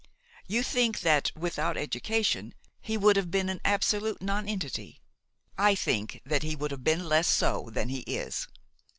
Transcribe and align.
You 0.47 0.63
think 0.63 1.01
that, 1.01 1.31
without 1.35 1.77
education, 1.77 2.55
he 2.81 2.97
would 2.97 3.15
have 3.17 3.29
been 3.29 3.49
an 3.49 3.61
absolute 3.63 4.19
nonentity; 4.19 4.99
I 5.59 5.75
think 5.75 6.21
that 6.25 6.41
he 6.41 6.55
would 6.55 6.71
have 6.71 6.83
been 6.83 7.07
less 7.07 7.27
so 7.27 7.69
than 7.71 7.89
he 7.89 7.99
is. 8.07 8.47